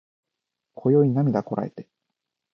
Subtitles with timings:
[0.73, 1.87] 今宵涙こらえて